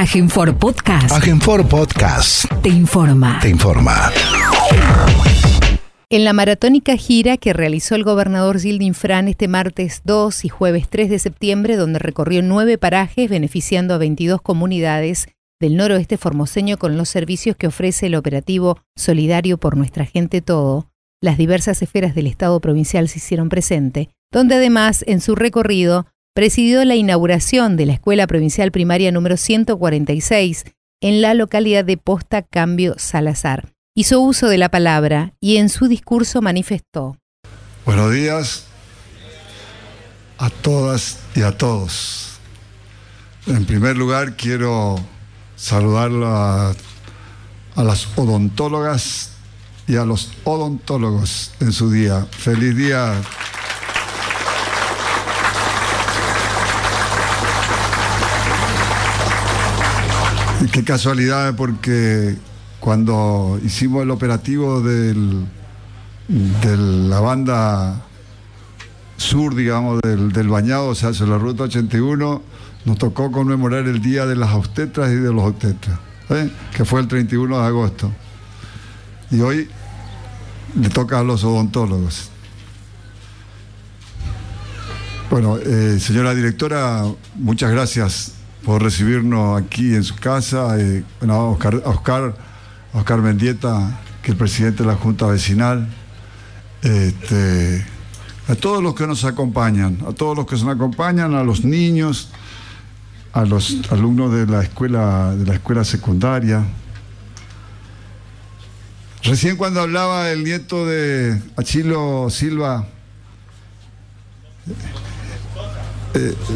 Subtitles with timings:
[0.00, 1.10] Agenfor Podcast.
[1.10, 2.44] Agenfor Podcast.
[2.62, 3.40] Te informa.
[3.42, 4.12] Te informa.
[6.08, 10.88] En la maratónica gira que realizó el gobernador Gildin Fran este martes 2 y jueves
[10.88, 15.26] 3 de septiembre, donde recorrió nueve parajes beneficiando a 22 comunidades
[15.60, 20.92] del noroeste formoseño con los servicios que ofrece el operativo Solidario por Nuestra Gente Todo,
[21.20, 26.84] las diversas esferas del Estado provincial se hicieron presente, donde además en su recorrido presidió
[26.84, 30.64] la inauguración de la Escuela Provincial Primaria número 146
[31.00, 33.72] en la localidad de Posta Cambio Salazar.
[33.94, 37.16] Hizo uso de la palabra y en su discurso manifestó.
[37.84, 38.66] Buenos días
[40.38, 42.38] a todas y a todos.
[43.46, 44.96] En primer lugar quiero
[45.56, 46.72] saludar a,
[47.74, 49.32] a las odontólogas
[49.88, 52.26] y a los odontólogos en su día.
[52.30, 53.14] Feliz día.
[60.72, 62.36] Qué casualidad, porque
[62.80, 65.46] cuando hicimos el operativo del,
[66.26, 68.04] de la banda
[69.16, 72.42] sur, digamos, del, del bañado, o sea, sobre la ruta 81,
[72.84, 75.98] nos tocó conmemorar el Día de las Obstetras y de los Obstetras,
[76.30, 76.50] ¿eh?
[76.74, 78.12] que fue el 31 de agosto.
[79.30, 79.68] Y hoy
[80.80, 82.30] le toca a los odontólogos.
[85.30, 87.04] Bueno, eh, señora directora,
[87.36, 90.78] muchas gracias por recibirnos aquí en su casa.
[90.78, 92.34] Eh, a Oscar, Oscar,
[92.92, 95.88] a Mendieta, que es el presidente de la Junta Vecinal.
[96.82, 97.84] Este,
[98.48, 102.30] a todos los que nos acompañan, a todos los que nos acompañan, a los niños,
[103.32, 106.64] a los alumnos de la escuela, de la escuela secundaria.
[109.22, 112.86] Recién cuando hablaba el nieto de Achilo Silva,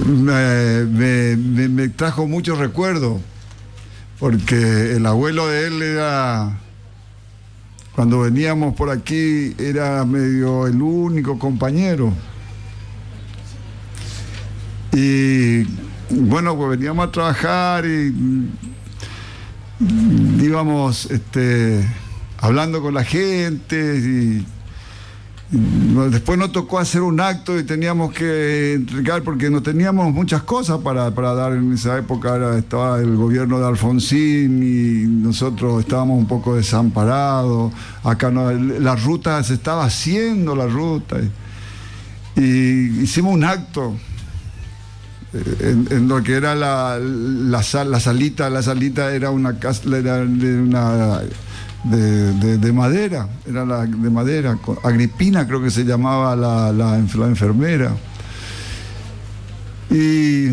[0.07, 3.21] me, me- me- trajo muchos recuerdos,
[4.19, 6.59] porque el abuelo de él era,
[7.95, 12.13] cuando veníamos por aquí, era medio el único compañero.
[14.93, 15.65] Y
[16.11, 18.13] bueno, pues veníamos a trabajar y
[20.41, 21.83] íbamos este,
[22.39, 24.47] hablando con la gente y,
[25.53, 30.79] después nos tocó hacer un acto y teníamos que entregar porque no teníamos muchas cosas
[30.79, 32.57] para, para dar en esa época.
[32.57, 37.71] Estaba el gobierno de Alfonsín y nosotros estábamos un poco desamparados.
[38.03, 41.19] Acá no, la ruta se estaba haciendo la ruta
[42.37, 43.95] y, hicimos un acto
[45.35, 50.23] en, en lo que era la, la, sal- la salita, la salita era una era
[50.23, 51.21] una
[51.85, 56.99] de, de- de madera, era la de madera, Agripina creo que se llamaba la, la
[56.99, 57.93] enf- la enfermera.
[59.91, 60.49] Y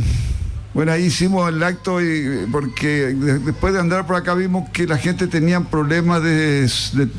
[0.73, 4.85] bueno, ahí hicimos el acto y, porque de- después de andar por acá vimos que
[4.87, 6.69] la gente tenía problemas de,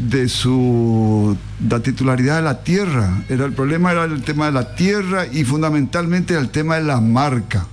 [0.08, 1.36] de- su
[1.68, 3.22] la titularidad de la tierra.
[3.28, 7.00] Era, el problema era el tema de la tierra y fundamentalmente el tema de la
[7.00, 7.66] marca.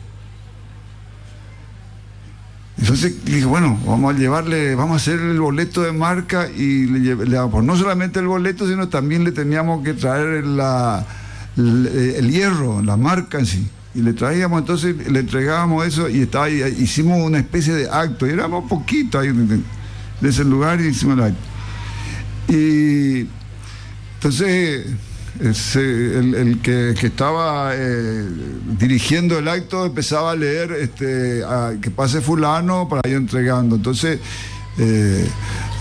[2.80, 7.16] Entonces dije, bueno, vamos a llevarle, vamos a hacer el boleto de marca y le,
[7.16, 11.06] damos no solamente el boleto, sino también le teníamos que traer la,
[11.58, 13.68] el, hierro, la marca en sí.
[13.96, 18.28] Y le traíamos, entonces le entregábamos eso y estaba ahí, hicimos una especie de acto.
[18.28, 21.40] Y éramos poquito ahí de ese lugar y hicimos el acto.
[22.48, 23.28] Y
[24.16, 24.86] entonces
[25.42, 28.25] ese- el, que, estaba eh,
[28.80, 31.44] dirigiendo el acto empezaba a leer este,
[31.81, 33.75] que pase fulano para ir entregando.
[33.75, 34.20] Entonces
[34.78, 35.28] eh,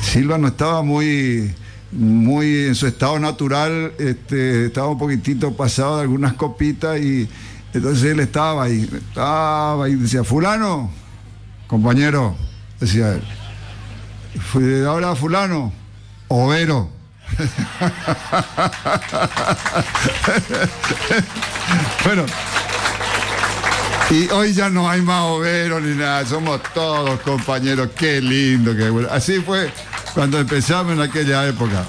[0.03, 1.55] Silva no estaba muy,
[1.93, 7.29] muy en su estado natural, este, estaba un poquitito pasado de algunas copitas y
[7.75, 10.91] entonces él estaba ahí, estaba ahí, decía, fulano,
[11.67, 12.37] compañero,
[12.81, 13.23] decía él.
[14.87, 15.73] Ahora fulano,
[16.29, 16.96] overo.
[22.05, 22.25] bueno,
[24.11, 28.89] y hoy ya no hay más overos ni nada, somos todos compañeros, qué lindo, qué
[28.89, 29.09] bueno.
[29.11, 29.73] Así fue
[30.15, 31.85] cuando empezamos en aquella época.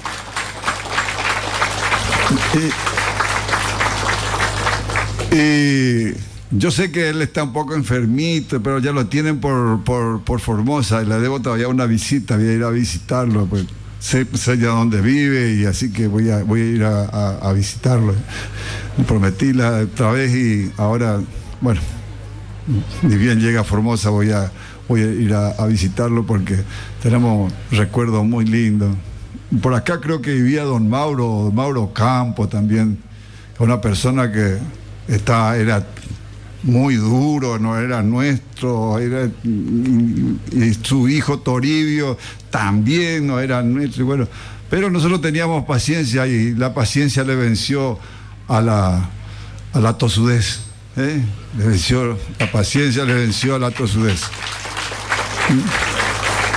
[5.30, 6.14] Y,
[6.50, 10.40] yo sé que él está un poco enfermito, pero ya lo tienen por, por, por
[10.40, 13.64] Formosa y le debo todavía una visita, voy a ir a visitarlo, pues
[13.98, 18.14] sé, sé ya dónde vive y así que voy a, voy a ir a, visitarlo.
[18.96, 21.20] Me prometí la otra vez y ahora,
[21.60, 21.80] bueno,
[23.02, 24.50] ni bien llega a Formosa voy a,
[24.88, 26.56] voy a ir a, a visitarlo porque
[27.02, 28.94] tenemos recuerdos muy lindos.
[29.62, 32.98] Por acá creo que vivía don Mauro, don Mauro Campo también,
[33.58, 34.58] una persona que
[35.08, 35.86] está, era
[36.62, 42.18] muy duro, no era nuestro, era, y, su hijo Toribio
[42.50, 44.26] también no era nuestro, bueno,
[44.68, 47.98] pero nosotros teníamos paciencia y la paciencia le venció
[48.48, 49.10] a la,
[49.72, 50.60] a la tosudez,
[50.96, 51.22] ¿eh?
[51.56, 54.22] le venció, la paciencia le venció a la tosudez.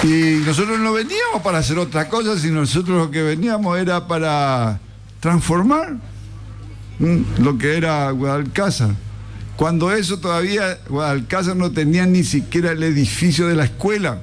[0.03, 4.80] Y nosotros no veníamos para hacer otra cosa, sino nosotros lo que veníamos era para
[5.19, 5.98] transformar
[7.00, 8.95] lo que era Guadalcázar.
[9.62, 14.19] Cuando eso todavía Guadalcázar no tenía ni siquiera el edificio de la escuela,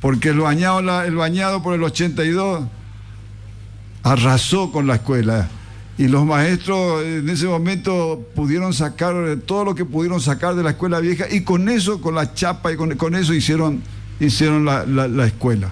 [0.00, 2.64] porque el bañado, el bañado por el 82
[4.02, 5.48] arrasó con la escuela.
[5.96, 9.14] Y los maestros en ese momento pudieron sacar
[9.46, 12.72] todo lo que pudieron sacar de la escuela vieja y con eso, con la chapa
[12.72, 13.80] y con, eso hicieron,
[14.18, 15.70] hicieron la, escuela.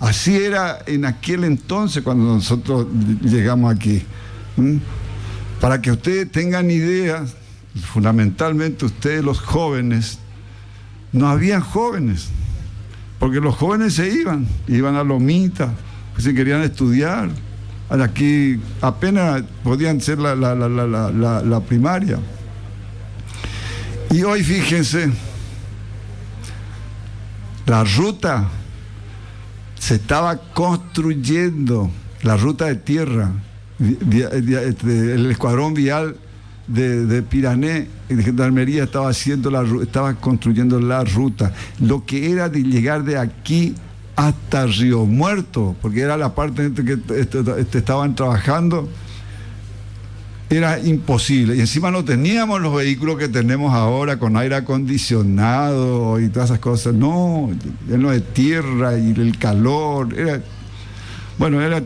[0.00, 2.88] Así era en aquel entonces cuando nosotros
[3.22, 4.02] llegamos aquí.
[5.62, 7.24] Para que ustedes tengan idea
[7.78, 10.18] fundamentalmente ustedes los jóvenes,
[11.12, 12.28] no habían jóvenes,
[13.18, 15.72] porque los jóvenes se iban, iban a Lomita,
[16.12, 17.30] pues si querían estudiar.
[17.88, 22.18] Aquí apenas podían ser la, la primaria.
[24.10, 25.10] Y hoy fíjense,
[27.66, 28.48] la ruta
[29.78, 31.90] se estaba construyendo,
[32.22, 33.30] la ruta de tierra,
[33.80, 36.16] este, el escuadrón vial
[36.70, 41.52] de, de Pirané, de Gendarmería, estaba, haciendo la, estaba construyendo la ruta.
[41.80, 43.74] Lo que era de llegar de aquí
[44.16, 46.98] hasta Río Muerto, porque era la parte en que
[47.78, 48.88] estaban trabajando,
[50.50, 51.56] era imposible.
[51.56, 56.58] Y encima no teníamos los vehículos que tenemos ahora con aire acondicionado y todas esas
[56.58, 56.94] cosas.
[56.94, 57.50] No,
[57.88, 60.08] lleno de tierra y el calor.
[61.38, 61.82] Bueno, era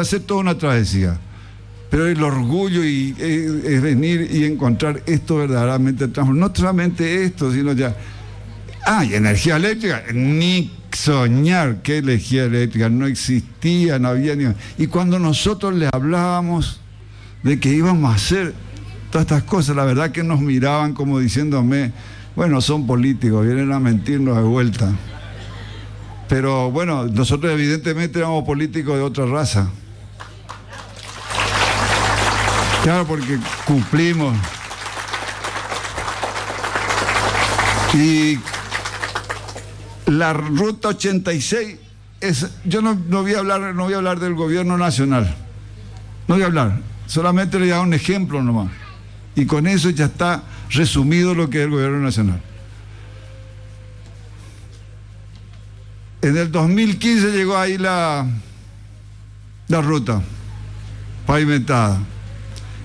[0.00, 1.18] hacer toda una travesía.
[1.90, 7.72] Pero el orgullo y, eh, es venir y encontrar esto verdaderamente No solamente esto, sino
[7.72, 7.96] ya.
[8.84, 10.02] Ah, y energía eléctrica.
[10.12, 14.46] Ni soñar que energía eléctrica no existía, no había ni.
[14.76, 16.80] Y cuando nosotros le hablábamos
[17.42, 18.54] de que íbamos a hacer
[19.10, 21.92] todas estas cosas, la verdad que nos miraban como diciéndome,
[22.36, 24.92] bueno, son políticos, vienen a mentirnos de vuelta.
[26.28, 29.70] Pero bueno, nosotros evidentemente éramos políticos de otra raza.
[32.88, 34.34] Claro, porque cumplimos.
[37.92, 38.38] Y
[40.06, 41.76] la ruta 86
[42.22, 45.36] es, yo no, voy a hablar, no voy a hablar del gobierno nacional.
[46.28, 46.80] No voy a hablar.
[47.06, 48.70] Solamente le voy a dar un ejemplo nomás.
[49.34, 52.40] Y con eso ya está resumido lo que es el gobierno nacional.
[56.22, 58.26] En el 2015 llegó ahí la,
[59.68, 60.22] la ruta
[61.26, 62.00] pavimentada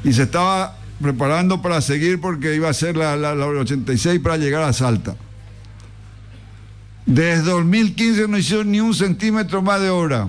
[0.04, 4.74] y se estaba preparando para seguir porque iba a ser la, 86 para llegar a
[4.74, 5.16] Salta.
[7.06, 10.28] Desde 2015 no hicieron ni un centímetro más de obra.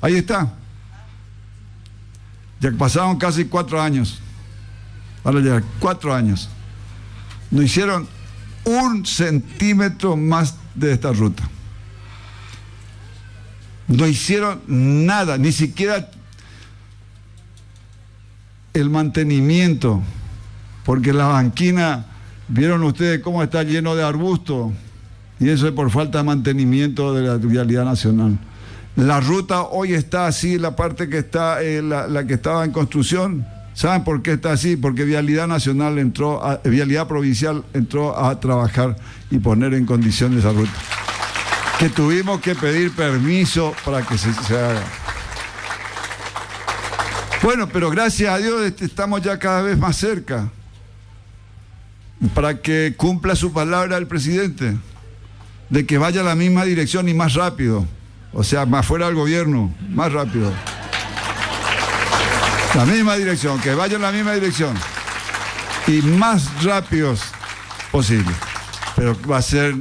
[0.00, 0.52] Ahí está.
[2.60, 4.20] Ya pasaron casi cuatro años.
[5.24, 6.48] Ahora ya cuatro años.
[7.50, 8.06] No hicieron
[8.64, 11.48] un centímetro más de esta ruta.
[13.88, 16.10] No hicieron nada, ni siquiera
[18.74, 20.02] el mantenimiento,
[20.84, 22.06] porque la banquina,
[22.48, 24.72] vieron ustedes cómo está lleno de arbustos,
[25.40, 28.38] y eso es por falta de mantenimiento de la vialidad nacional.
[28.96, 33.46] La ruta hoy está así, la parte que está, eh, la, que estaba en construcción.
[33.72, 34.76] ¿Saben por qué está así?
[34.76, 38.96] Porque Vialidad Nacional entró, a, Vialidad Provincial entró a trabajar
[39.30, 40.72] y poner en condiciones esa ruta.
[41.78, 44.82] Que tuvimos que pedir permiso para que se haga.
[47.42, 50.50] Bueno, pero gracias a Dios estamos ya cada vez más cerca
[52.34, 54.76] para que cumpla su palabra el presidente,
[55.70, 57.86] de que vaya la misma dirección y más rápido,
[58.32, 60.52] o sea, más fuera del gobierno, más rápido.
[62.74, 64.76] La misma dirección, que vaya en la misma dirección
[65.86, 67.22] y más rápidos
[67.92, 68.32] posible.
[68.96, 69.76] Pero va a ser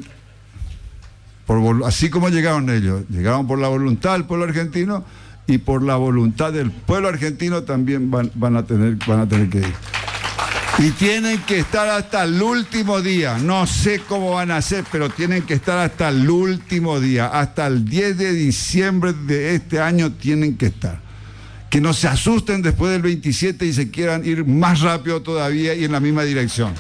[1.48, 5.04] por, así como llegaron ellos, llegaron por la voluntad del pueblo argentino
[5.48, 9.60] y por la voluntad del pueblo argentino también van, a, tener, van a tener que
[9.60, 9.74] ir.
[10.80, 13.38] Y tienen que estar hasta el último día.
[13.40, 17.28] No sé cómo van a hacer, pero tienen que estar hasta el último día.
[17.28, 21.00] Hasta el 10 de diciembre de este año tienen que estar.
[21.70, 25.86] Que no se asusten después del 27 y se quieran ir más rápido todavía y
[25.86, 26.74] en la misma dirección.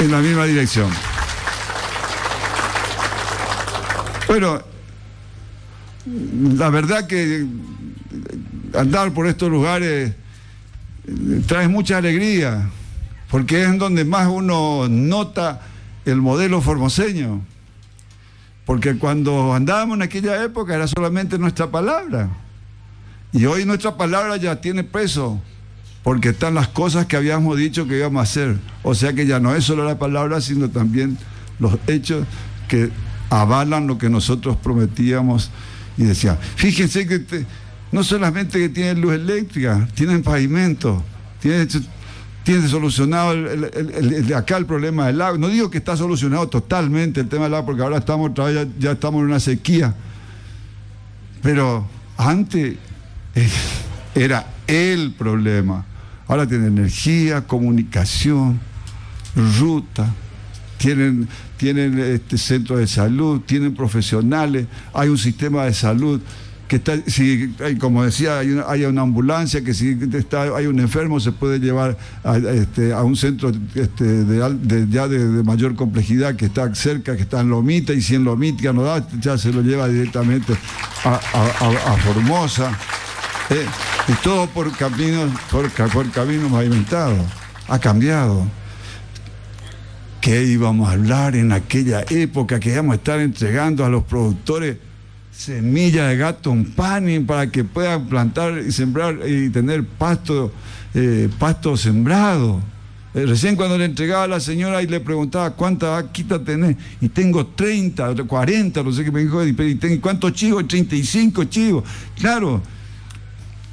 [0.00, 0.90] En la misma dirección.
[4.26, 4.71] Bueno,
[6.06, 7.46] la verdad que
[8.74, 10.12] andar por estos lugares
[11.46, 12.68] trae mucha alegría,
[13.30, 15.62] porque es donde más uno nota
[16.04, 17.40] el modelo formoseño.
[18.64, 22.28] Porque cuando andábamos en aquella época era solamente nuestra palabra.
[23.32, 25.40] Y hoy nuestra palabra ya tiene peso,
[26.02, 28.56] porque están las cosas que habíamos dicho que íbamos a hacer.
[28.82, 31.18] O sea que ya no es solo la palabra, sino también
[31.58, 32.26] los hechos
[32.68, 32.90] que
[33.30, 35.50] avalan lo que nosotros prometíamos
[35.96, 36.38] y decían.
[36.56, 37.44] Fíjense que
[37.90, 41.02] no solamente que tienen luz eléctrica, tienen pavimento,
[41.40, 41.68] tienen,
[42.42, 43.34] tienen solucionado
[44.34, 45.38] acá el problema del agua.
[45.38, 48.92] No digo que está solucionado totalmente el tema del agua, porque ahora estamos ya, ya
[48.92, 49.94] estamos en una sequía.
[51.42, 52.76] Pero antes
[53.34, 53.48] eh,
[54.14, 55.84] era el problema.
[56.26, 58.58] Ahora tienen energía, comunicación,
[59.58, 60.08] ruta,
[60.82, 66.20] tienen, tienen este, centro de salud, tienen profesionales, hay un sistema de salud
[66.66, 71.20] que está, si, como decía, hay una, una ambulancia que si está, hay un enfermo
[71.20, 76.74] se puede llevar a, este, un centro este, de, ya de, mayor complejidad que está
[76.74, 79.86] cerca, que está en Lomita, y si en Lomita no da, ya se lo lleva
[79.86, 80.54] directamente
[81.04, 82.76] a, Formosa.
[83.50, 83.66] Eh,
[84.08, 87.20] y todo por caminos, por, por caminos pavimentados.
[87.68, 88.61] Ha cambiado.
[90.22, 94.76] ¿Qué íbamos a hablar en aquella época que íbamos a estar entregando a los productores
[95.32, 100.52] semillas de gato en pan para que puedan plantar y sembrar y tener pasto,
[100.94, 102.60] eh, pasto sembrado?
[103.14, 107.08] Eh, recién cuando le entregaba a la señora y le preguntaba cuántas vaquitas tenés, y
[107.08, 110.68] tengo 30, 40, no sé qué me dijo, y ¿cuántos chivos?
[110.68, 111.82] 35 chivos.
[112.16, 112.62] Claro,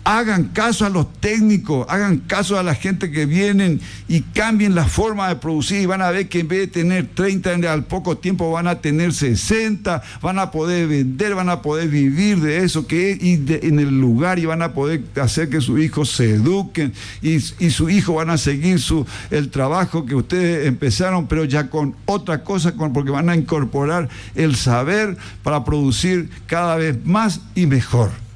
[0.04, 4.86] hagan caso a los técnicos, hagan caso a la gente que vienen y cambien la
[4.86, 8.18] forma de producir y van a ver que en vez de tener 30 al poco
[8.18, 12.88] tiempo van a tener 60, van a poder vender, van a poder vivir de eso
[12.88, 16.36] que es y en el lugar y van a poder hacer que sus hijos se
[16.36, 21.46] eduquen y, y su hijo van a seguir su, el trabajo que ustedes empezaron, pero
[21.46, 26.98] ya con otra cosa, con, porque van a incorporar el saber para producir cada vez
[27.06, 28.29] más y mejor.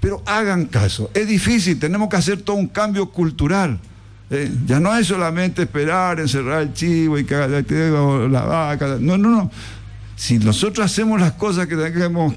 [0.00, 3.78] Pero hagan caso, es difícil, tenemos que hacer todo un cambio cultural.
[4.30, 8.98] Eh, ya no es solamente esperar, encerrar el chivo y que la vaca.
[9.00, 9.50] No, no, no.
[10.16, 12.34] Si nosotros hacemos las cosas que tenemos,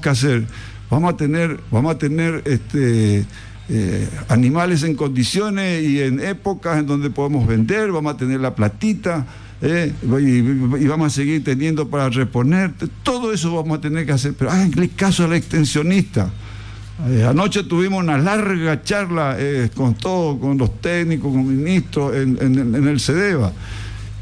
[0.00, 0.46] que hacer,
[0.90, 3.24] vamos a tener, vamos a tener este,
[3.68, 8.54] eh, animales en condiciones y en épocas en donde podemos vender, vamos a tener la
[8.54, 9.26] platita.
[9.62, 12.72] Eh, y, vamos a seguir teniendo para reponer,
[13.02, 16.30] todo eso vamos a tener que hacer, pero háganle caso al extensionista.
[17.04, 22.88] Eh, anoche tuvimos una larga charla eh, con todos, con los técnicos, con ministros en,
[22.88, 23.52] el CEDEVA.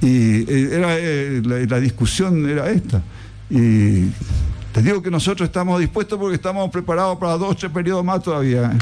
[0.00, 3.00] Y eh, la, discusión era esta.
[3.48, 4.08] Y
[4.72, 8.72] te digo que nosotros estamos dispuestos porque estamos preparados para dos, tres periodos más todavía.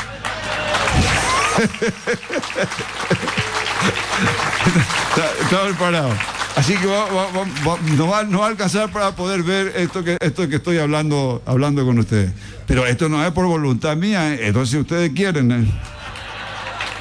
[5.43, 6.42] estamos preparados.
[6.57, 11.43] Así que no, va, a alcanzar para poder ver esto que, esto que estoy hablando,
[11.47, 12.33] hablando con ustedes.
[12.67, 14.53] Pero esto no es por voluntad mía, ¿eh?
[14.67, 15.51] si ustedes quieren.
[15.51, 15.67] ¿eh?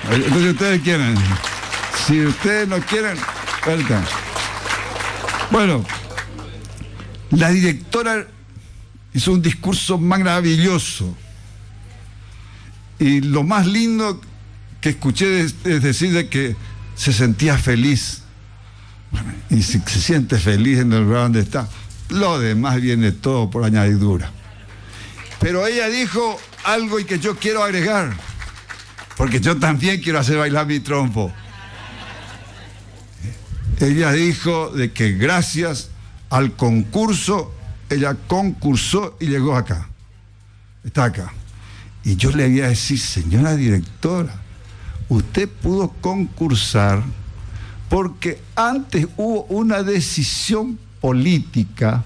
[0.10, 1.16] Si ustedes quieren.
[2.08, 3.18] Si ustedes no quieren,
[5.52, 5.86] Bueno,
[7.32, 8.26] la directora
[9.14, 11.16] hizo un discurso maravilloso.
[13.00, 14.22] Y lo más lindo
[14.80, 16.56] que escuché es, decir de que
[16.96, 18.24] se sentía feliz
[19.50, 21.68] y si se siente feliz en el lugar donde está,
[22.10, 24.32] lo demás viene todo por añadidura.
[25.40, 28.14] Pero ella dijo algo y que yo quiero agregar,
[29.18, 31.32] porque yo también quiero hacer bailar mi trompo.
[33.80, 35.90] Ella dijo de que gracias
[36.30, 37.54] al concurso,
[37.90, 39.90] ella concursó y llegó acá.
[40.84, 41.34] Está acá.
[42.04, 44.34] Y yo le voy a decir, señora directora,
[45.10, 47.04] usted pudo concursar
[47.92, 52.06] porque antes hubo una decisión política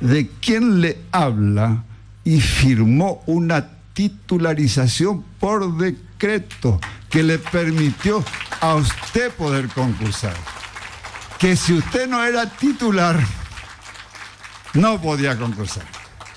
[0.00, 1.84] de quien le habla
[2.24, 8.24] y firmó una titularización por decreto que le permitió
[8.62, 10.34] a usted poder concursar.
[11.38, 13.22] Que si usted no era titular,
[14.72, 15.84] no podía concursar.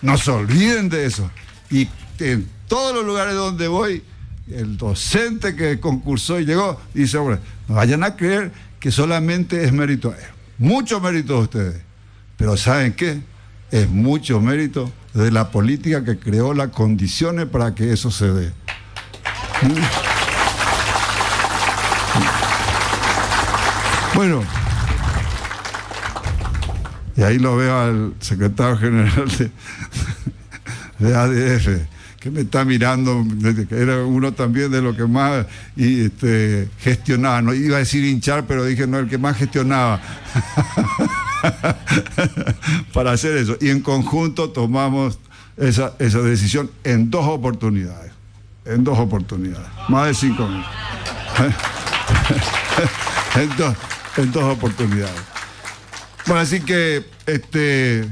[0.01, 1.31] No se olviden de eso.
[1.71, 1.87] Y
[2.19, 4.03] en todos los lugares donde voy,
[4.51, 7.39] el docente que concursó y llegó, dice, hombre,
[7.69, 10.13] no vayan a creer que solamente es mérito,
[10.57, 11.81] mucho mérito de ustedes,
[12.37, 13.21] pero ¿saben qué?
[13.71, 18.51] Es mucho mérito de la política que creó las condiciones para que eso se dé.
[24.15, 24.43] Bueno,
[27.15, 29.29] y ahí lo veo al secretario general
[30.99, 31.67] de, ADF,
[32.19, 33.25] que me está mirando,
[33.71, 35.45] era uno también de los que más
[35.77, 40.01] y, este, gestionaba, no iba a decir hinchar, pero dije no, el que más gestionaba
[42.93, 43.55] para hacer eso.
[43.61, 45.17] Y en conjunto tomamos
[45.55, 48.11] esa, esa decisión en dos oportunidades,
[48.65, 50.63] en dos oportunidades, más de cinco mil.
[53.35, 53.75] en, dos,
[54.17, 55.21] en dos oportunidades.
[56.25, 58.09] Bueno, así que este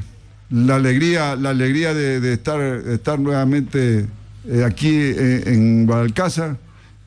[0.50, 4.06] la alegría, la alegría de, estar, estar nuevamente
[4.48, 6.58] eh, aquí eh, en Guadalcázar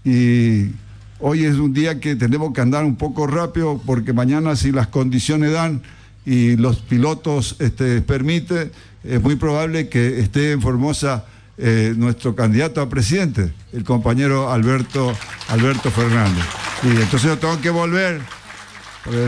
[0.04, 0.72] y
[1.20, 4.88] hoy es un día que tenemos que andar un poco rápido porque mañana si las
[4.88, 5.82] condiciones dan
[6.26, 8.70] y los pilotos este, permiten,
[9.04, 11.24] es muy probable que esté en Formosa
[11.56, 15.14] eh, nuestro candidato a presidente, el compañero Alberto,
[15.48, 16.44] Alberto Fernández.
[16.82, 18.20] Y entonces yo tengo que volver.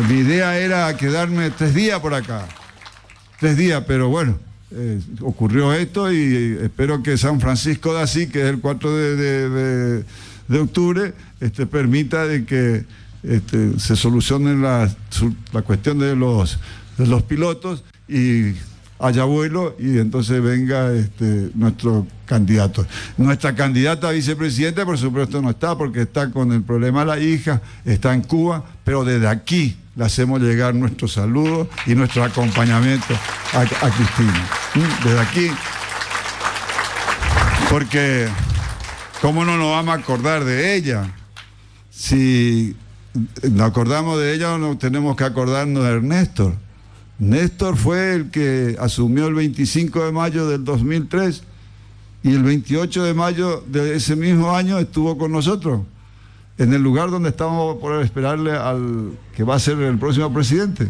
[0.09, 2.47] mi idea era quedarme tres días por acá
[3.43, 4.39] tres días, pero bueno,
[4.71, 10.05] eh, ocurrió esto y espero que San Francisco de Así, que es el 4 de,
[10.61, 12.85] octubre, este, permita de que
[13.25, 14.89] este, se solucione la,
[15.65, 16.61] cuestión de los,
[16.97, 18.53] de los pilotos y
[19.01, 22.87] haya vuelo y entonces venga este, nuestro candidato.
[23.17, 27.19] Nuestra candidata a vicepresidenta, por supuesto, no está porque está con el problema de la
[27.19, 33.15] hija, está en Cuba, pero desde aquí le hacemos llegar nuestro saludo y nuestro acompañamiento
[33.53, 34.49] a, Cristina.
[35.05, 35.51] Desde aquí,
[37.69, 38.29] porque
[39.21, 41.13] ¿cómo no nos vamos a acordar de ella?
[41.91, 42.75] Si
[43.51, 46.55] nos acordamos de ella, no tenemos que acordarnos de Néstor.
[47.19, 51.43] Néstor fue el que asumió el 25 de mayo del 2003
[52.23, 55.83] y el 28 de mayo de ese mismo año estuvo con nosotros
[56.59, 60.89] en el lugar donde estábamos por esperarle al que va a ser el próximo presidente.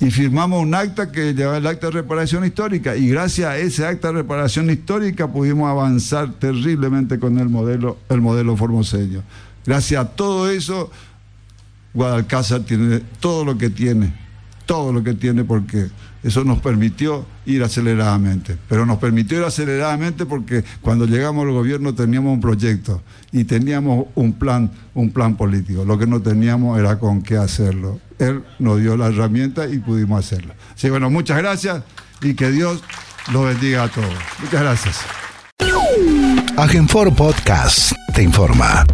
[0.00, 2.94] Y firmamos un acta que lleva el acta de reparación histórica.
[2.94, 8.20] Y gracias a ese acta de reparación histórica pudimos avanzar terriblemente con el modelo, el
[8.20, 9.22] modelo formoseño.
[9.66, 10.90] Gracias a todo eso,
[11.94, 14.14] Guadalcázar tiene todo lo que tiene,
[14.68, 15.86] todo lo que tiene porque
[16.22, 18.58] eso nos permitió ir aceleradamente.
[18.68, 23.02] Pero nos permitió ir aceleradamente porque cuando llegamos al gobierno teníamos un proyecto
[23.32, 25.86] y teníamos un plan, un plan político.
[25.86, 27.98] Lo que no teníamos era con qué hacerlo.
[28.18, 30.52] Él nos dio la herramienta y pudimos hacerlo.
[30.74, 31.82] Así bueno, muchas gracias
[32.20, 32.84] y que Dios
[33.32, 34.12] los bendiga a todos.
[34.42, 34.98] Muchas gracias.
[36.58, 38.84] Agenfor Podcast te informa.